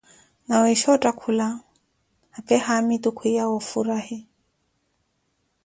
Nawisha 0.47 0.87
otthakula, 0.95 1.47
apee 2.37 2.59
haamitu 2.65 3.09
kwiiya 3.17 3.43
wa 3.49 3.55
ofurahi. 3.59 4.17